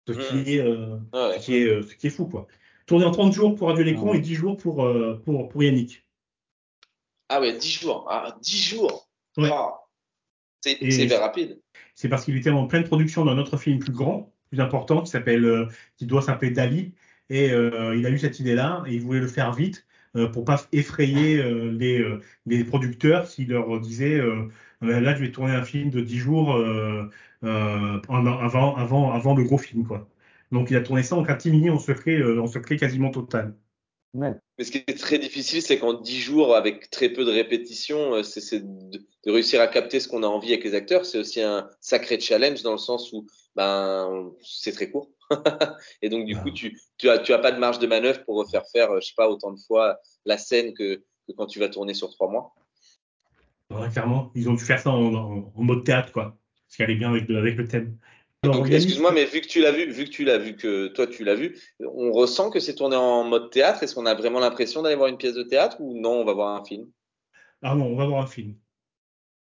[0.07, 0.45] ce qui, mmh.
[0.47, 2.47] est, euh, qui est, euh, ce qui est fou quoi.
[2.87, 5.63] Tourné en 30 jours pour Adieu l'écran ah et 10 jours pour, euh, pour, pour
[5.63, 6.05] Yannick.
[7.29, 9.51] Ah ouais, 10 jours, ah, 10 jours ouais.
[9.53, 9.81] Ah.
[10.61, 11.61] C'est hyper rapide.
[11.95, 15.11] C'est parce qu'il était en pleine production d'un autre film plus grand, plus important, qui
[15.11, 15.67] s'appelle, euh,
[15.97, 16.95] qui doit s'appeler Dali,
[17.31, 20.45] et euh, il a eu cette idée-là et il voulait le faire vite euh, pour
[20.45, 24.49] pas effrayer euh, les, euh, les, producteurs s'il leur disait euh,
[24.81, 26.57] là je vais tourner un film de 10 jours
[27.43, 30.09] avant, avant, avant le gros film quoi.
[30.55, 33.57] Donc il a tourné ça en catimini en secret, en secret quasiment total.
[34.15, 34.33] Ouais.
[34.57, 38.23] Mais ce qui est très difficile, c'est qu'en 10 jours, avec très peu de répétitions,
[38.23, 41.05] c'est de, de, réussir à capter ce qu'on a envie avec les acteurs.
[41.05, 45.11] C'est aussi un sacré challenge dans le sens où ben, c'est très court.
[46.03, 48.37] et donc, du coup, tu, tu, as, tu as pas de marge de manœuvre pour
[48.37, 51.69] refaire faire, je sais pas, autant de fois la scène que, que quand tu vas
[51.69, 52.55] tourner sur trois mois.
[53.71, 56.39] Ouais, clairement, ils ont dû faire ça en, en, en mode théâtre, quoi.
[56.69, 57.99] Ce qui allait bien avec, avec le thème.
[58.71, 61.25] Excuse-moi, mais vu que tu l'as vu, vu que tu l'as vu, que toi tu
[61.25, 63.83] l'as vu, on ressent que c'est tourné en mode théâtre.
[63.83, 66.33] Est-ce qu'on a vraiment l'impression d'aller voir une pièce de théâtre ou non, on va
[66.33, 66.89] voir un film?
[67.63, 68.55] Ah non, on va voir un film.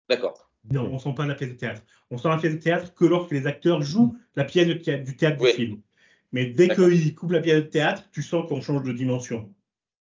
[0.09, 0.49] D'accord.
[0.69, 1.81] Non, on sent pas la pièce de théâtre.
[2.11, 5.03] On sent la pièce de théâtre que lorsque les acteurs jouent la pièce de théâtre,
[5.03, 5.51] du théâtre oui.
[5.51, 5.81] du film.
[6.31, 9.53] Mais dès qu'ils coupent la pièce de théâtre, tu sens qu'on change de dimension.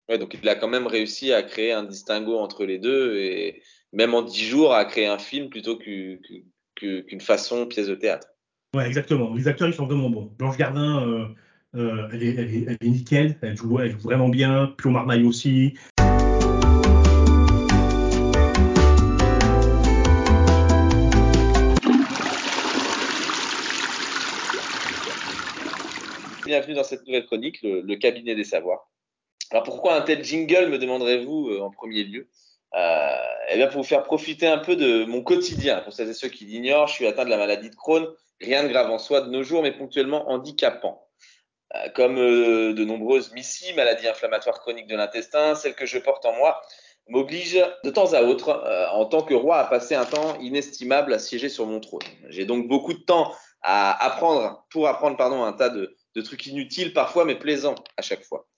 [0.08, 3.62] Ouais, donc il a quand même réussi à créer un distinguo entre les deux et
[3.92, 6.20] même en dix jours à créer un film plutôt qu'une
[6.74, 8.28] qu qu façon pièce de théâtre.
[8.76, 9.32] Ouais, exactement.
[9.34, 10.30] Les acteurs, ils sont vraiment bons.
[10.36, 11.26] Blanche Gardin, euh,
[11.74, 13.38] euh, elle, est, nickel.
[13.40, 14.74] Elle joue, vraiment bien.
[14.76, 15.72] Pio Marmaille aussi.
[26.44, 28.90] Bienvenue dans cette nouvelle chronique, le, cabinet des savoirs.
[29.50, 32.28] Alors pourquoi un tel jingle, me demanderez-vous euh, en premier lieu?
[32.74, 35.80] Eh bien pour vous faire profiter un peu de mon quotidien.
[35.80, 38.06] Pour celles et ceux qui l'ignorent, je suis atteint de la maladie de Crohn.
[38.40, 41.08] Rien de grave en soi de nos jours, mais ponctuellement handicapant.
[41.74, 46.24] Euh, comme euh, de nombreuses MISI, maladies inflammatoires chroniques de l'intestin, celle que je porte
[46.24, 46.60] en moi
[47.10, 51.12] m'oblige de temps à autre, euh, en tant que roi, à passer un temps inestimable
[51.14, 52.02] à siéger sur mon trône.
[52.28, 56.92] J'ai donc beaucoup de temps à apprendre, pour apprendre pardon, un tas de, trucs inutiles
[56.92, 58.48] parfois, mais plaisants à chaque fois.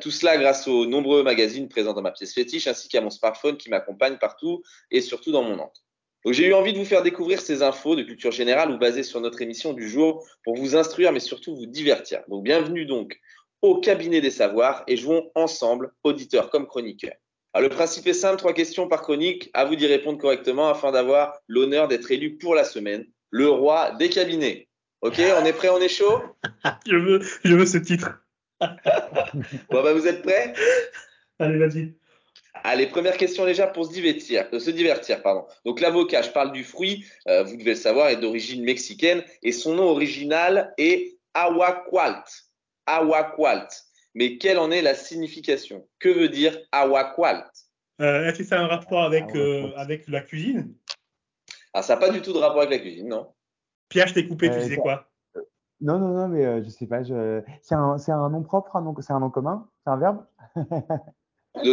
[0.00, 3.56] Tout cela grâce aux nombreux magazines présents dans ma pièce fétiche, ainsi qu'à mon smartphone
[3.56, 5.84] qui m'accompagne partout et surtout dans mon Nantes.
[6.24, 9.02] Donc j'ai eu envie de vous faire découvrir ces infos de culture générale ou basées
[9.02, 12.22] sur notre émission du jour pour vous instruire mais surtout vous divertir.
[12.28, 13.18] Donc bienvenue donc
[13.62, 17.16] au cabinet des savoirs et jouons ensemble, auditeurs comme chroniqueurs.
[17.52, 20.92] Alors, le principe est simple, trois questions par chronique, à vous d'y répondre correctement afin
[20.92, 24.68] d'avoir l'honneur d'être élu pour la semaine, le roi des cabinets.
[25.00, 26.20] Ok, on est prêt, on est chaud?
[26.86, 28.22] Je, veux, je veux ce titre.
[28.60, 30.54] bon, bah, vous êtes prêts?
[31.38, 31.99] Allez, vas-y.
[32.54, 34.46] Allez, première question légère pour se divertir.
[34.52, 35.46] Euh, se divertir pardon.
[35.64, 39.52] Donc l'avocat, je parle du fruit, euh, vous devez le savoir, est d'origine mexicaine et
[39.52, 42.24] son nom original est Awaqualt.
[42.86, 43.68] Awaqualt.
[44.14, 45.86] Mais quelle en est la signification?
[46.00, 47.46] Que veut dire Awaqualt
[48.00, 50.74] euh, Est-ce que ça a un rapport avec, euh, avec la cuisine?
[51.72, 53.32] Ah, ça n'a pas du tout de rapport avec la cuisine, non.
[53.88, 55.08] Pierre, je t'ai coupé, tu disais quoi?
[55.80, 57.02] Non, non, non, mais je sais pas.
[57.02, 57.42] Je...
[57.62, 60.26] C'est un, un, nom propre, c'est un nom commun C'est un verbe?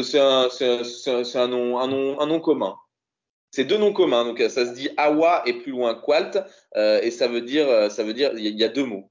[0.04, 2.78] C'est un, un, un, nom, un, nom, un nom commun.
[3.52, 6.38] C'est deux noms communs, donc ça se dit Awa et plus loin Qualt,
[6.76, 9.10] euh, et ça veut dire, ça veut dire, il y, a deux mots.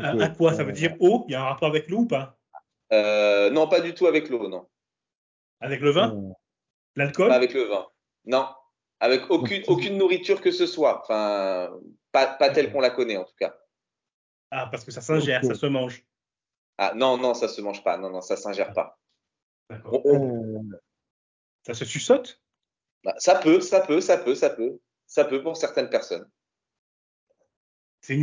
[0.00, 2.38] À, quoi Ça veut dire eau Il y a un rapport avec l'eau ou pas?
[2.92, 4.66] Euh, Non, pas du tout avec l'eau, non.
[5.60, 6.16] Avec le vin?
[6.96, 7.28] L'alcool?
[7.28, 7.86] Pas avec le vin.
[8.24, 8.48] Non.
[9.00, 11.00] Avec aucune, aucune nourriture que ce soit.
[11.02, 11.70] Enfin,
[12.12, 13.54] pas, pas telle qu'on la connaît en tout cas.
[14.50, 16.04] Ah, parce que ça s'ingère, ça se mange.
[16.78, 17.96] Ah non, non, ça se mange pas.
[17.96, 18.98] Non, non, ça s'ingère pas.
[19.70, 20.02] D'accord.
[21.66, 22.40] Ça se suçote?
[23.04, 24.78] Bah, Ça peut, ça peut, ça peut, ça peut.
[25.06, 26.26] Ça peut pour certaines personnes.
[28.00, 28.16] C'est,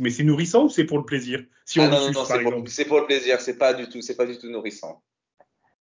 [0.00, 1.42] mais c'est nourrissant ou c'est pour le plaisir?
[1.64, 2.24] Si on ah non, non,
[2.66, 5.02] c'est pour, le plaisir, c'est pas du tout, c'est pas du tout nourrissant.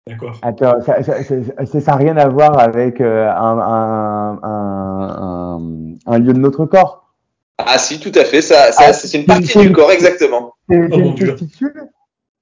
[0.08, 0.40] D'accord.
[0.42, 5.60] Attends, ça n'a rien à voir avec euh, un, un,
[6.06, 7.14] un, lieu de notre corps.
[7.58, 10.56] Ah si, tout à fait, ça, ça ah, c'est une partie du corps, exactement.
[10.68, 11.90] C'est une oh, testicule?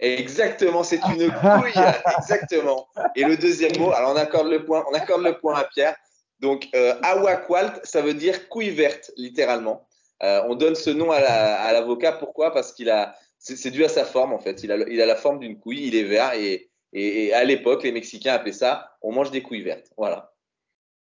[0.03, 1.71] Exactement, c'est une couille,
[2.17, 2.87] exactement.
[3.15, 5.95] Et le deuxième mot, alors on accorde le point, on accorde le point à Pierre.
[6.41, 6.93] Donc, euh,
[7.85, 9.87] ça veut dire couille verte, littéralement.
[10.21, 12.11] Euh, on donne ce nom à l'avocat.
[12.11, 12.53] pourquoi?
[12.53, 14.61] Parce qu'il a, c'est dû à sa forme en fait.
[14.63, 17.83] Il a, il a la forme d'une couille, il est vert et, et, à l'époque,
[17.83, 19.91] les Mexicains appelaient ça on mange des couilles vertes.
[19.97, 20.33] Voilà.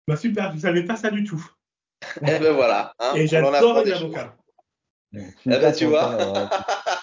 [0.08, 1.43] Bah super, vous savez pas ça du tout.
[2.21, 2.93] eh ben voilà.
[2.99, 4.36] Hein, et j'adore les avocats.
[5.13, 6.17] Eh ben tu vois.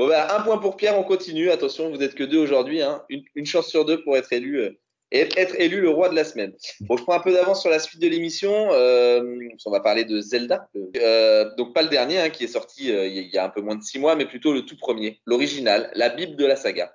[0.00, 1.50] bon ben un point pour Pierre, on continue.
[1.50, 2.80] Attention, vous n'êtes que deux aujourd'hui.
[2.80, 3.04] Hein.
[3.10, 4.70] Une, chance sur deux pour être élu euh,
[5.12, 6.54] être élu le roi de la semaine.
[6.80, 8.72] Bon, je prends un peu d'avance sur la suite de l'émission.
[8.72, 10.68] Euh, on va parler de Zelda.
[10.96, 13.76] Euh, donc pas le dernier, hein, qui est sorti il y a un peu moins
[13.76, 16.94] de six mois, mais plutôt le tout premier, l'original, la Bible de la saga.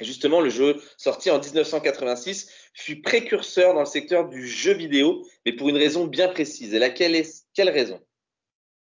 [0.00, 5.52] Justement, le jeu sorti en 1986 fut précurseur dans le secteur du jeu vidéo, mais
[5.52, 6.72] pour une raison bien précise.
[6.72, 7.98] Et laquelle est quelle raison?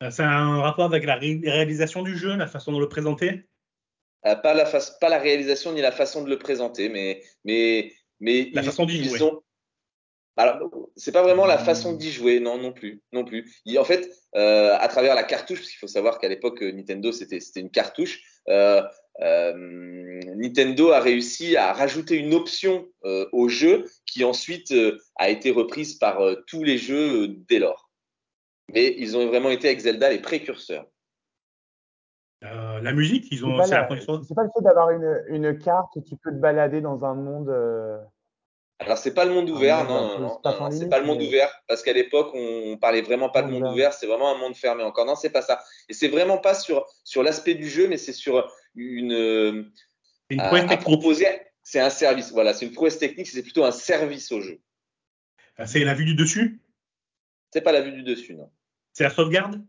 [0.09, 3.45] C'est un rapport avec la réalisation du jeu, la façon de le présenter?
[4.23, 4.65] Pas, la
[4.99, 9.03] pas la réalisation ni la façon de le présenter, mais, mais mais la façon d'y
[9.03, 9.19] jouer.
[10.37, 13.51] Alors, c'est pas vraiment la façon d'y jouer, non, non plus, non plus.
[13.77, 17.39] en fait, euh, à travers la cartouche, parce qu'il faut savoir qu'à l'époque Nintendo c'était
[17.57, 18.81] une cartouche, euh,
[19.21, 19.53] euh,
[20.37, 24.73] Nintendo a réussi à rajouter une option au jeu qui ensuite
[25.17, 27.90] a été reprise par tous les jeux dès lors.
[28.73, 30.85] Mais ils ont vraiment été avec Zelda les précurseurs.
[32.41, 33.63] la musique, ils ont.
[33.63, 37.15] C'est pas, le fait d'avoir une, une, carte où tu peux te balader dans un
[37.15, 37.49] monde.
[38.81, 41.83] Alors c'est pas le monde ouvert, non, non, non, c'est pas le monde ouvert parce
[41.83, 45.05] qu'à l'époque on, parlait vraiment pas de monde ouvert, c'est vraiment un monde fermé encore.
[45.05, 45.61] Non, c'est pas ça.
[45.87, 49.71] Et c'est vraiment pas sur sur l'aspect du jeu, mais c'est sur une
[50.31, 50.79] une prouesse technique.
[50.79, 51.27] proposer.
[51.63, 54.59] C'est un service, voilà, c'est une prouesse technique, c'est plutôt un service au jeu.
[55.57, 56.59] Ah, c'est la vue du dessus?
[57.51, 58.49] C'est pas la vue du dessus, non.
[58.93, 59.61] C'est la sauvegarde?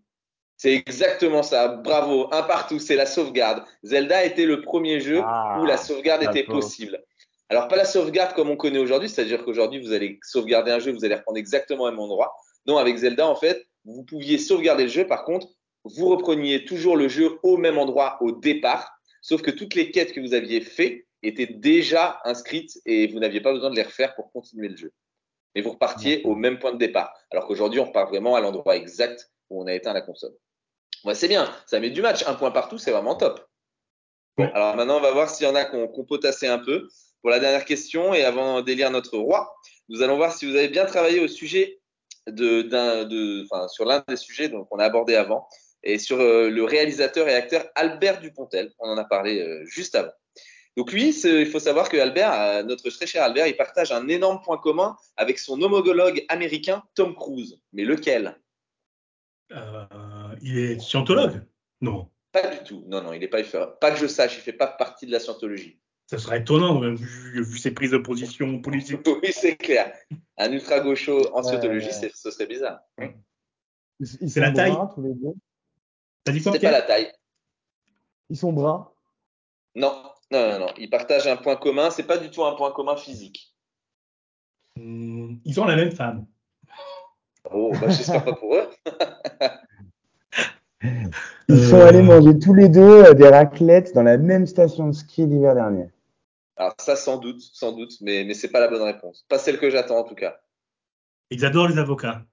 [0.56, 1.68] C'est exactement ça.
[1.68, 2.28] Bravo.
[2.32, 3.64] Un partout, c'est la sauvegarde.
[3.82, 7.02] Zelda était le premier jeu ah, où la sauvegarde était possible.
[7.48, 10.92] Alors, pas la sauvegarde comme on connaît aujourd'hui, c'est-à-dire qu'aujourd'hui, vous allez sauvegarder un jeu,
[10.92, 12.34] vous allez reprendre exactement au même endroit.
[12.66, 15.06] Non, avec Zelda, en fait, vous pouviez sauvegarder le jeu.
[15.06, 15.48] Par contre,
[15.84, 20.12] vous repreniez toujours le jeu au même endroit au départ, sauf que toutes les quêtes
[20.12, 24.14] que vous aviez faites étaient déjà inscrites et vous n'aviez pas besoin de les refaire
[24.14, 24.92] pour continuer le jeu.
[25.54, 27.14] Mais vous repartiez au même point de départ.
[27.30, 30.32] Alors qu'aujourd'hui, on repart vraiment à l'endroit exact où on a éteint la console.
[31.14, 32.26] c'est bien, ça met du match.
[32.26, 33.46] Un point partout, c'est vraiment top.
[34.38, 36.88] Bon, alors maintenant, on va voir s'il y en a qu'on qu potassé un peu
[37.20, 39.54] pour la dernière question et avant d'élire notre roi,
[39.88, 41.80] nous allons voir si vous avez bien travaillé au sujet
[42.26, 45.46] de, de enfin, sur l'un des sujets qu'on a abordé avant
[45.82, 48.72] et sur euh, le réalisateur et acteur Albert Dupontel.
[48.78, 50.12] On en a parlé euh, juste avant.
[50.76, 54.08] Donc lui, il faut savoir que Albert, euh, notre très cher Albert, il partage un
[54.08, 57.60] énorme point commun avec son homologue américain Tom Cruise.
[57.72, 58.38] Mais lequel?
[60.40, 61.42] Il est scientologue?
[61.82, 62.08] Non.
[62.32, 62.84] Pas du tout.
[62.86, 65.20] Non, non, il n'est pas Pas que je sache, il fait pas partie de la
[65.20, 65.78] scientologie.
[66.06, 69.00] Ça serait étonnant, vu, vu, ses prises de position politiques.
[69.22, 69.92] oui, c'est clair.
[70.38, 72.80] Un ultra-gaucho en scientologie, ce serait bizarre.
[74.00, 75.34] C'est la taille tous les deux
[76.24, 77.12] T'as dit quoi C'est pas la taille.
[78.30, 78.90] Ils sont bruns
[79.74, 80.72] Non, non, non, non.
[80.78, 81.90] Ils partagent un point commun.
[81.90, 83.54] C'est pas du tout un point commun physique.
[84.76, 86.26] Hmm, ils ont la même femme.
[87.50, 88.68] Oh, bah, j'espère pas pour eux.
[91.48, 94.92] Ils sont allés manger tous les deux euh, des raclettes dans la même station de
[94.92, 95.88] ski l'hiver dernier.
[96.56, 99.24] Alors ça, sans doute, sans doute, mais, mais c'est pas la bonne réponse.
[99.28, 100.40] Pas celle que j'attends en tout cas.
[101.30, 102.24] Ils adorent les avocats.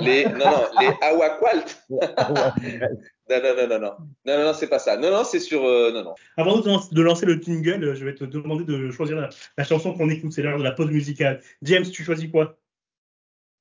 [0.00, 1.84] Les, non, non, les Awakwalt.
[1.90, 1.98] non,
[3.30, 4.96] non, non, non, non, non, non, c'est pas ça.
[4.96, 6.14] Non, non, c'est sur, euh, non, non.
[6.36, 10.10] Avant de lancer le jingle, je vais te demander de choisir la, la chanson qu'on
[10.10, 10.32] écoute.
[10.32, 11.40] C'est l'heure de la pause musicale.
[11.62, 12.58] James, tu choisis quoi?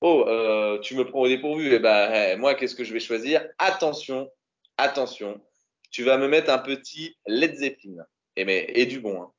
[0.01, 1.73] Oh, euh, tu me prends au dépourvu.
[1.73, 3.47] Eh ben, eh, moi, qu'est-ce que je vais choisir?
[3.59, 4.29] Attention,
[4.77, 5.39] attention.
[5.91, 8.03] Tu vas me mettre un petit Led Zeppelin.
[8.35, 9.21] Et, mais, et du bon.
[9.21, 9.31] Hein.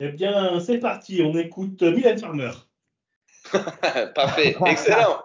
[0.00, 1.22] Eh bien, c'est parti.
[1.22, 2.50] On écoute Mylène Farmer.
[4.14, 4.56] Parfait.
[4.66, 5.20] Excellent.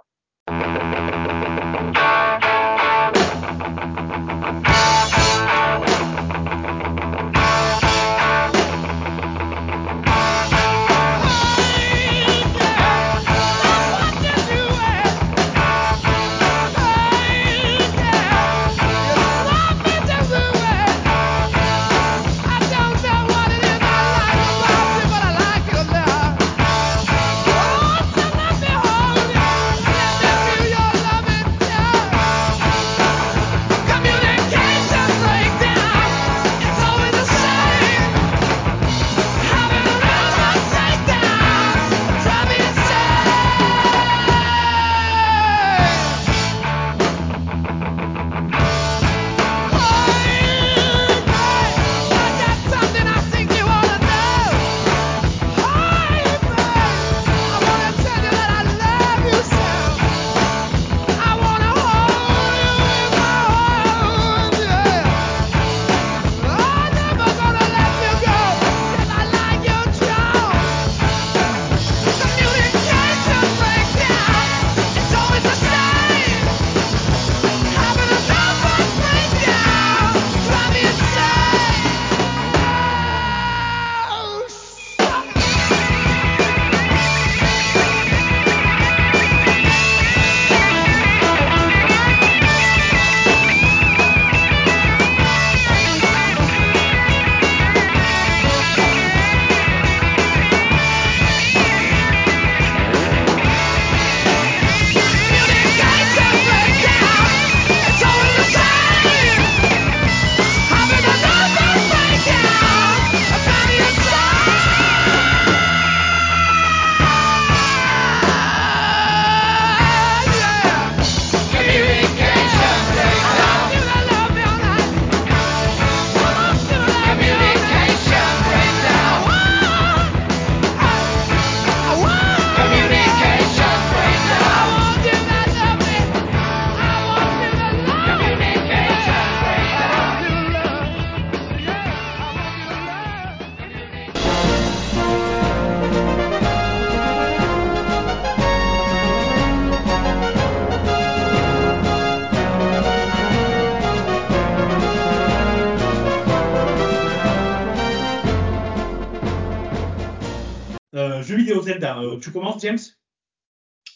[162.18, 162.80] Euh, tu commences, James?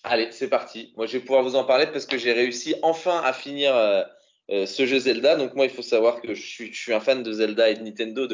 [0.04, 0.94] Allez, c'est parti.
[0.96, 4.04] Moi, je vais pouvoir vous en parler parce que j'ai réussi enfin à finir euh,
[4.50, 5.36] euh, ce jeu Zelda.
[5.36, 8.28] Donc, moi, il faut savoir que je suis, un fan de Zelda et de Nintendo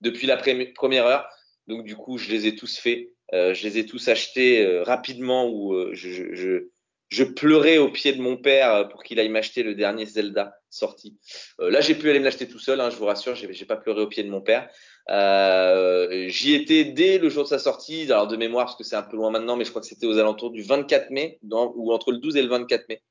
[0.00, 1.28] depuis la première heure.
[1.66, 3.10] Donc, du coup, je les ai tous faits.
[3.32, 9.02] je les ai tous achetés rapidement où je, pleurais au pied de mon père pour
[9.02, 11.16] qu'il aille m'acheter le dernier Zelda sorti.
[11.58, 14.02] là, j'ai pu aller me l'acheter tout seul, hein, je vous rassure, j'ai pas pleuré
[14.02, 14.68] au pied de mon père.
[15.10, 18.96] Euh, J'y étais dès le jour de sa sortie, alors de mémoire parce que c'est
[18.96, 21.92] un peu loin maintenant, mais je crois que c'était aux alentours du 24 mai, ou
[21.92, 23.02] entre le 12 et le 24 mai.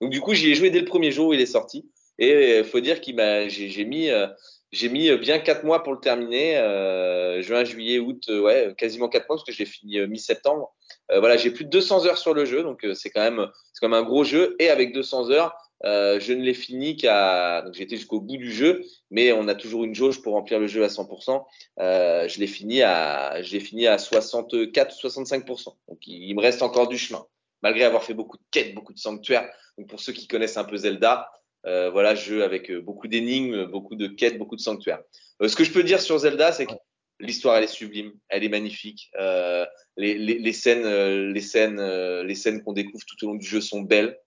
[0.00, 1.88] Donc du coup, j'y ai joué dès le premier jour où il est sorti.
[2.18, 4.28] Et il faut dire qu'il m'a, j'ai mis, euh,
[4.74, 9.08] j'ai mis bien quatre mois pour le terminer, euh, juin, juillet, août, euh, ouais, quasiment
[9.08, 10.74] quatre mois parce que j'ai fini euh, mi-septembre.
[11.10, 13.88] voilà, j'ai plus de 200 heures sur le jeu, donc c'est quand même, c'est quand
[13.88, 14.56] même un gros jeu.
[14.58, 17.62] Et avec 200 heures, euh, je ne l'ai fini qu'à.
[17.62, 20.66] Donc j'étais jusqu'au bout du jeu, mais on a toujours une jauge pour remplir le
[20.66, 21.44] jeu à 100%.
[21.80, 25.74] Euh, je l'ai fini à, je l'ai fini à 64 65%.
[25.88, 27.26] Donc il, me reste encore du chemin,
[27.62, 29.50] malgré avoir fait beaucoup de quêtes, beaucoup de sanctuaires.
[29.76, 31.30] Donc pour ceux qui connaissent un peu Zelda,
[31.64, 35.02] voilà, jeu avec beaucoup d'énigmes, beaucoup de quêtes, beaucoup de sanctuaires.
[35.46, 36.74] ce que je peux dire sur Zelda, c'est que
[37.20, 39.10] l'histoire elle est sublime, elle est magnifique.
[39.96, 43.60] Les, les, les, scènes, les scènes, les scènes qu'on découvre tout au long du jeu
[43.60, 44.18] sont belles.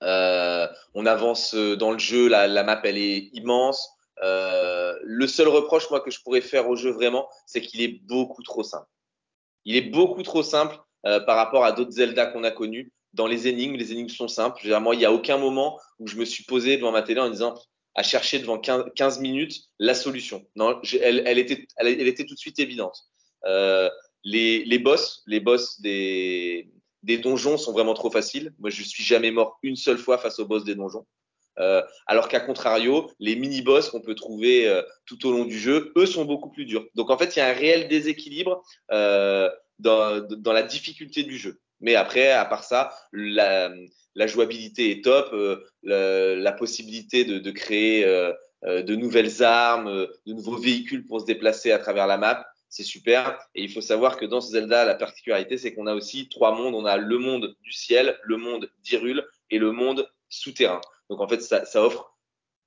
[0.00, 3.98] On avance dans le jeu, la, map elle est immense.
[4.22, 8.00] Euh, le seul reproche, moi, que je pourrais faire au jeu vraiment, c'est qu'il est
[8.04, 8.88] beaucoup trop simple.
[9.64, 12.92] Il est beaucoup trop simple euh, par rapport à d'autres Zelda qu'on a connus.
[13.14, 14.62] Dans les énigmes, les énigmes sont simples.
[14.62, 17.20] Dire, moi, il n'y a aucun moment où je me suis posé devant ma télé
[17.20, 17.54] en disant
[17.94, 20.46] à chercher devant 15, minutes la solution.
[20.54, 22.96] Non, elle, était, elle, était tout de suite évidente.
[23.44, 23.90] Euh,
[24.24, 26.70] les boss, les boss des,
[27.02, 28.52] des donjons sont vraiment trop faciles.
[28.58, 31.06] Moi, je suis jamais mort une seule fois face aux boss des donjons.
[31.58, 35.92] Euh, alors qu'à contrario, les mini-boss qu'on peut trouver euh, tout au long du jeu,
[35.96, 36.86] eux sont beaucoup plus durs.
[36.94, 41.60] Donc en fait, il y a un réel déséquilibre euh, dans, la difficulté du jeu.
[41.80, 43.72] Mais après, à part ça, la,
[44.26, 45.34] jouabilité est top,
[45.82, 48.04] la, possibilité de créer
[48.64, 53.38] de nouvelles armes, de nouveaux véhicules pour se déplacer à travers la map, c'est super.
[53.54, 56.54] Et il faut savoir que dans ce Zelda, la particularité, c'est qu'on a aussi trois
[56.54, 56.74] mondes.
[56.74, 60.80] On a le monde du ciel, le monde d'Hyrule et le monde souterrain.
[61.08, 62.14] Donc en fait, ça, offre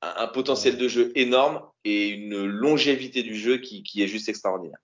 [0.01, 4.79] un, potentiel de jeu énorme et une longévité du jeu qui est juste extraordinaire.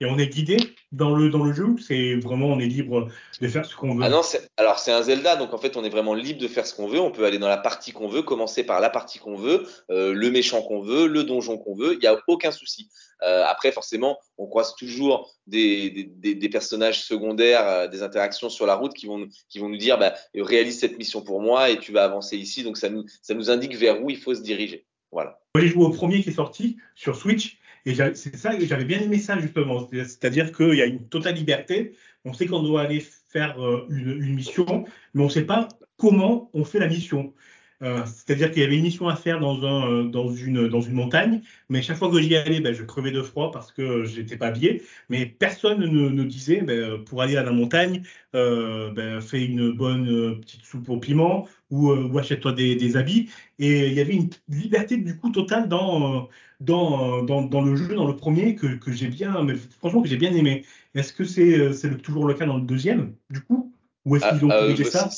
[0.00, 0.58] Et on est guidé
[0.92, 3.08] dans le, dans le jeu C'est vraiment, on est libre
[3.40, 4.04] de faire ce qu'on veut?
[4.04, 4.20] Ah non,
[4.56, 6.86] alors c'est un Zelda, donc en fait, on est vraiment libre de faire ce qu'on
[6.86, 7.00] veut.
[7.00, 10.12] On peut aller dans la partie qu'on veut, commencer par la partie qu'on veut, euh,
[10.12, 11.94] le méchant qu'on veut, le donjon qu'on veut.
[11.94, 12.88] Il n'y a aucun souci.
[13.22, 18.66] Euh, après, forcément, on croise toujours des, des, des personnages secondaires, euh, des interactions sur
[18.66, 21.78] la route qui vont, qui vont nous dire bah, réalise cette mission pour moi et
[21.80, 22.62] tu vas avancer ici.
[22.62, 24.86] Donc ça nous, ça nous indique vers où il faut se diriger.
[25.10, 25.40] Voilà.
[25.56, 27.58] J'ai joué au premier qui est sorti sur Switch
[27.88, 29.88] et c'est ça, j'avais bien aimé ça justement.
[29.90, 31.96] C'est-à-dire qu'il y a une totale liberté.
[32.26, 34.84] On sait qu'on doit aller faire euh, une, une mission,
[35.14, 37.32] mais on ne sait pas comment on fait la mission.
[37.80, 40.80] Euh, c'est-à-dire qu'il y avait une mission à faire dans, un, euh, dans, une, dans
[40.80, 44.04] une montagne, mais chaque fois que j'y allais, ben, je crevais de froid parce que
[44.04, 44.82] j'étais pas habillé.
[45.08, 48.02] Mais personne ne, ne disait, ben, pour aller à la montagne,
[48.34, 52.96] euh, ben, fais une bonne euh, petite soupe au piment ou, ou achète-toi des, des,
[52.96, 53.30] habits.
[53.60, 56.28] Et il y avait une liberté du coup totale dans,
[56.60, 60.08] dans, dans, dans le jeu, dans le premier, que, que j'ai bien, mais franchement que
[60.08, 60.64] j'ai bien aimé.
[60.94, 63.72] Est-ce que c'est c'est toujours le cas dans le deuxième, du coup,
[64.04, 65.08] ou est-ce qu'ils ont ah, corrigé ça?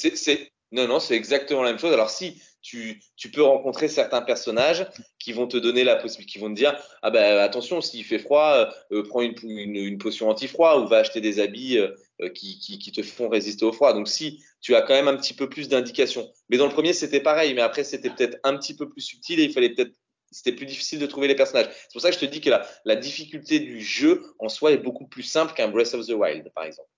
[0.72, 1.92] Non, non, c'est exactement la même chose.
[1.92, 3.00] Alors si tu,
[3.32, 4.86] peux rencontrer certains personnages
[5.18, 8.18] qui vont te donner la possibilité, qui vont te dire ah ben attention s'il fait
[8.18, 13.28] froid, euh, prends une, potion anti-froid ou va acheter des habits euh, qui, te font
[13.28, 13.92] résister au froid.
[13.92, 16.30] Donc si tu as quand même un petit peu plus d'indications.
[16.48, 19.40] Mais dans le premier c'était pareil, mais après c'était peut-être un petit peu plus subtil
[19.40, 19.92] et il fallait peut-être
[20.32, 21.66] c'était plus difficile de trouver les personnages.
[21.70, 22.50] C'est pour ça que je te dis que
[22.84, 26.52] la difficulté du jeu en soi est beaucoup plus simple qu'un Breath of the Wild
[26.54, 26.88] par exemple.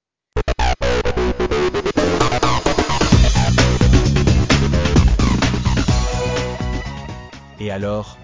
[7.62, 8.18] Et alors,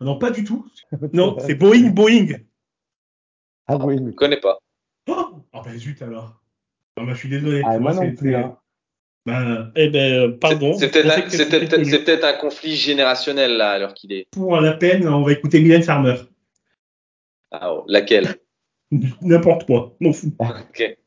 [0.00, 0.66] Non, pas du tout.
[1.12, 2.38] Non, c'est Boeing, Boeing.
[3.68, 3.98] Ah oui.
[3.98, 4.58] Je ne connais pas.
[5.08, 6.42] Oh, oh ben zut alors.
[6.96, 7.62] Ah, ben, je suis désolé.
[7.64, 8.34] Ah, moi non plus.
[8.34, 8.58] Hein.
[9.26, 10.76] Ben, eh ben, pardon.
[10.76, 14.26] C'est peut-être peut un conflit générationnel là, alors qu'il est.
[14.32, 16.16] Pour la peine, on va écouter Mylène Farmer.
[17.52, 18.40] Ah, oh, laquelle?
[19.22, 20.34] N'importe quoi, m'en fous.
[20.40, 20.98] ok.